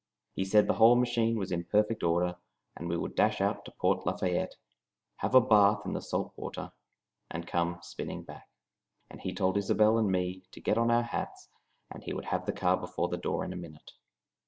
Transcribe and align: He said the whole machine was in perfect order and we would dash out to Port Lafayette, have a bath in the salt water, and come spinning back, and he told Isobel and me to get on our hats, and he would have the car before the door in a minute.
He 0.33 0.45
said 0.45 0.65
the 0.65 0.73
whole 0.81 0.95
machine 0.95 1.37
was 1.37 1.51
in 1.51 1.65
perfect 1.65 2.01
order 2.01 2.37
and 2.75 2.89
we 2.89 2.97
would 2.97 3.13
dash 3.13 3.39
out 3.39 3.63
to 3.65 3.71
Port 3.79 4.03
Lafayette, 4.03 4.55
have 5.17 5.35
a 5.35 5.39
bath 5.41 5.85
in 5.85 5.93
the 5.93 6.01
salt 6.01 6.33
water, 6.35 6.71
and 7.29 7.45
come 7.45 7.77
spinning 7.83 8.23
back, 8.23 8.49
and 9.11 9.21
he 9.21 9.31
told 9.31 9.57
Isobel 9.57 9.99
and 9.99 10.11
me 10.11 10.41
to 10.53 10.59
get 10.59 10.79
on 10.79 10.89
our 10.89 11.03
hats, 11.03 11.49
and 11.91 12.01
he 12.03 12.13
would 12.15 12.25
have 12.25 12.47
the 12.47 12.51
car 12.51 12.77
before 12.77 13.09
the 13.09 13.15
door 13.17 13.45
in 13.45 13.53
a 13.53 13.55
minute. 13.55 13.91